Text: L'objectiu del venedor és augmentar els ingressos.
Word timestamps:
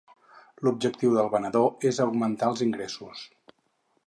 L'objectiu 0.67 1.13
del 1.17 1.29
venedor 1.35 1.87
és 1.93 2.01
augmentar 2.07 2.53
els 2.55 2.65
ingressos. 2.71 3.23